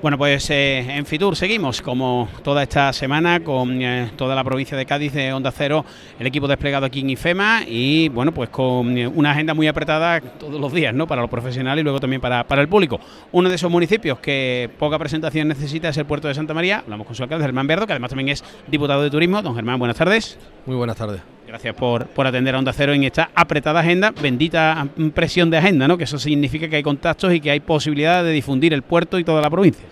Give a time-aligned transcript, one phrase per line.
[0.00, 4.76] Bueno, pues eh, en Fitur seguimos como toda esta semana con eh, toda la provincia
[4.78, 5.84] de Cádiz de Onda Cero,
[6.20, 10.20] el equipo desplegado aquí en IFEMA y bueno, pues con eh, una agenda muy apretada
[10.20, 11.08] todos los días, ¿no?
[11.08, 13.00] Para los profesionales y luego también para, para el público.
[13.32, 16.78] Uno de esos municipios que poca presentación necesita es el puerto de Santa María.
[16.78, 19.42] Hablamos con su alcalde, Germán Verdo, que además también es diputado de turismo.
[19.42, 20.38] Don Germán, buenas tardes.
[20.64, 21.22] Muy buenas tardes.
[21.48, 25.88] Gracias por, por atender a Onda Cero en esta apretada agenda, bendita presión de agenda,
[25.88, 25.98] ¿no?
[25.98, 29.24] Que eso significa que hay contactos y que hay posibilidad de difundir el puerto y
[29.24, 29.87] toda la provincia.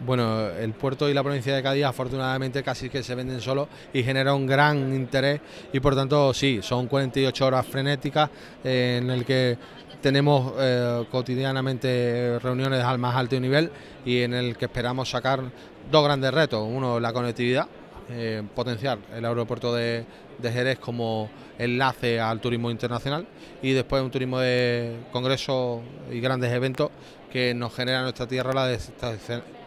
[0.00, 4.02] Bueno, el puerto y la provincia de Cádiz afortunadamente casi que se venden solos y
[4.02, 5.40] genera un gran interés
[5.72, 8.28] y por tanto sí, son 48 horas frenéticas
[8.62, 9.56] en el que
[10.02, 13.70] tenemos eh, cotidianamente reuniones al más alto nivel
[14.04, 15.42] y en el que esperamos sacar
[15.90, 16.64] dos grandes retos.
[16.68, 17.66] Uno, la conectividad,
[18.10, 20.04] eh, potenciar el aeropuerto de,
[20.38, 23.26] de, Jerez como enlace al turismo internacional
[23.62, 25.80] y después un turismo de congresos
[26.12, 26.90] y grandes eventos
[27.32, 28.68] que nos genera en nuestra tierra la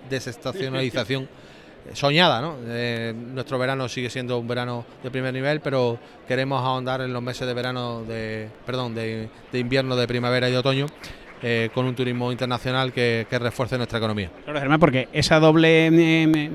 [0.10, 1.28] desestacionalización
[1.94, 2.58] soñada, ¿no?
[2.68, 7.22] Eh, nuestro verano sigue siendo un verano de primer nivel, pero queremos ahondar en los
[7.22, 10.88] meses de verano, de, perdón, de, de invierno, de primavera y de otoño
[11.42, 14.30] eh, con un turismo internacional que, que, refuerce nuestra economía.
[14.44, 16.50] Claro, Germán, porque esa doble eh,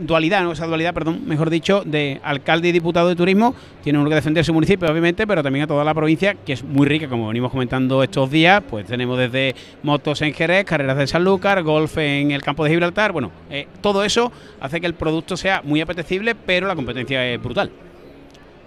[0.00, 0.52] dualidad, ¿no?
[0.52, 4.44] esa dualidad, perdón, mejor dicho, de alcalde y diputado de turismo, tiene uno que defender
[4.44, 7.50] su municipio, obviamente, pero también a toda la provincia, que es muy rica, como venimos
[7.50, 12.42] comentando estos días, pues tenemos desde motos en Jerez, carreras de Sanlúcar, golf en el
[12.42, 16.66] campo de Gibraltar, bueno, eh, todo eso hace que el producto sea muy apetecible, pero
[16.66, 17.70] la competencia es brutal.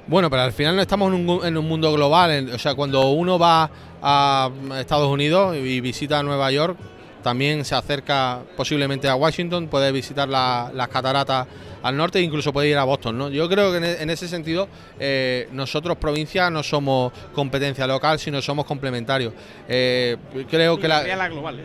[0.08, 2.50] Bueno, pero al final no estamos en un, en un mundo global.
[2.52, 3.70] o sea, cuando uno va
[4.02, 6.78] a Estados Unidos y visita Nueva York,
[7.24, 11.48] también se acerca posiblemente a Washington, puede visitar la, las cataratas
[11.82, 13.18] al norte e incluso puede ir a Boston.
[13.18, 13.30] ¿no?
[13.30, 14.68] Yo creo que en, en ese sentido
[15.00, 19.34] eh, nosotros provincia no somos competencia local, sino somos complementarios.
[19.68, 20.18] Eh,
[20.50, 21.04] creo que la,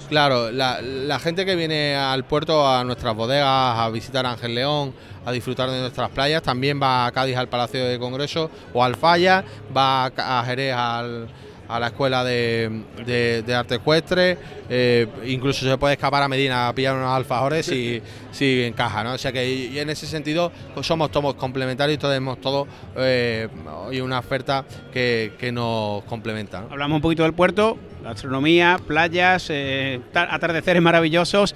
[0.09, 4.95] claro, la, la, gente que viene al puerto, a nuestras bodegas, a visitar Ángel León,
[5.25, 8.95] a disfrutar de nuestras playas, también va a Cádiz al Palacio de Congreso o al
[8.95, 9.45] Falla,
[9.75, 11.29] va a Jerez al
[11.69, 14.39] a la escuela de, de, de arte ecuestre,
[14.69, 18.03] eh, incluso se puede escapar a Medina a pillar unos alfajores si,
[18.33, 19.15] si encaja, ¿no?
[19.15, 22.67] O sea que y en ese sentido somos todos complementarios y tenemos todo
[22.97, 23.49] eh,
[24.03, 26.65] una oferta que, que nos complementa.
[26.71, 31.55] Hablamos un poquito del puerto, la astronomía, playas, eh, atardeceres maravillosos.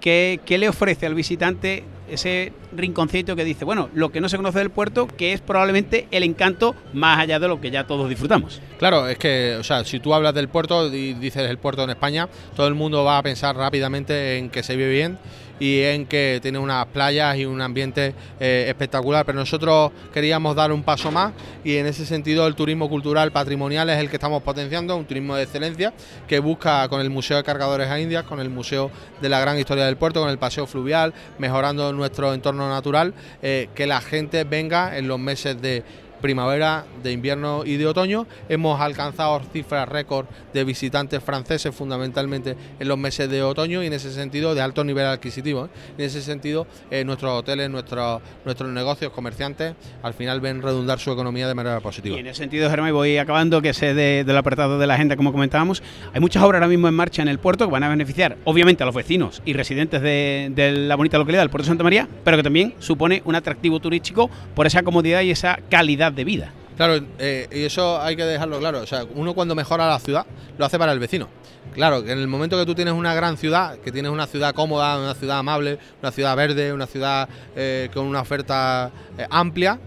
[0.00, 4.36] ¿Qué, ¿Qué le ofrece al visitante ese rinconcito que dice, bueno, lo que no se
[4.36, 8.08] conoce del puerto, que es probablemente el encanto más allá de lo que ya todos
[8.08, 8.60] disfrutamos.
[8.78, 11.90] Claro, es que, o sea, si tú hablas del puerto y dices el puerto en
[11.90, 15.18] España, todo el mundo va a pensar rápidamente en que se vive bien
[15.58, 20.72] y en que tiene unas playas y un ambiente eh, espectacular, pero nosotros queríamos dar
[20.72, 21.32] un paso más
[21.64, 25.36] y en ese sentido el turismo cultural patrimonial es el que estamos potenciando, un turismo
[25.36, 25.92] de excelencia
[26.26, 29.58] que busca con el Museo de Cargadores a Indias, con el Museo de la Gran
[29.58, 34.44] Historia del Puerto, con el Paseo Fluvial, mejorando nuestro entorno natural, eh, que la gente
[34.44, 35.84] venga en los meses de
[36.22, 38.26] primavera, de invierno y de otoño.
[38.48, 43.92] Hemos alcanzado cifras récord de visitantes franceses fundamentalmente en los meses de otoño y en
[43.92, 45.66] ese sentido de alto nivel adquisitivo.
[45.66, 45.68] ¿eh?
[45.98, 51.12] En ese sentido, eh, nuestros hoteles, nuestros, nuestros negocios, comerciantes, al final ven redundar su
[51.12, 52.16] economía de manera positiva.
[52.16, 55.16] Y en ese sentido, Germán, voy acabando, que sé de, del apartado de la agenda,
[55.16, 55.82] como comentábamos,
[56.14, 58.82] hay muchas obras ahora mismo en marcha en el puerto que van a beneficiar, obviamente,
[58.82, 62.08] a los vecinos y residentes de, de la bonita localidad del puerto de Santa María,
[62.24, 66.52] pero que también supone un atractivo turístico por esa comodidad y esa calidad de vida.
[66.76, 68.80] Claro, eh, y eso hay que dejarlo claro.
[68.80, 70.26] O sea, uno cuando mejora la ciudad
[70.58, 71.28] lo hace para el vecino.
[71.74, 74.54] Claro, que en el momento que tú tienes una gran ciudad, que tienes una ciudad
[74.54, 79.78] cómoda, una ciudad amable, una ciudad verde, una ciudad eh, con una oferta eh, amplia,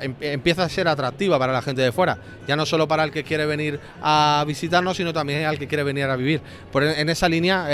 [0.00, 2.18] em, empieza a ser atractiva para la gente de fuera.
[2.46, 5.84] Ya no solo para el que quiere venir a visitarnos, sino también al que quiere
[5.84, 6.40] venir a vivir.
[6.70, 7.66] Por en esa línea,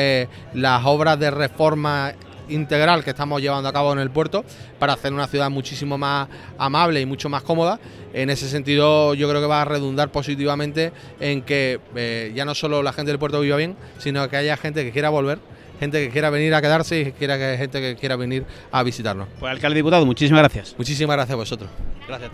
[0.55, 2.15] las obras de reforma
[2.49, 4.45] integral que estamos llevando a cabo en el puerto
[4.79, 7.79] para hacer una ciudad muchísimo más amable y mucho más cómoda.
[8.13, 12.55] En ese sentido yo creo que va a redundar positivamente en que eh, ya no
[12.55, 15.39] solo la gente del puerto viva bien, sino que haya gente que quiera volver
[15.79, 19.29] gente que quiera venir a quedarse y quiera que gente que quiera venir a visitarnos.
[19.39, 20.75] Pues alcalde diputado, muchísimas gracias.
[20.79, 21.71] Muchísimas gracias a vosotros.
[22.09, 22.31] Gracias.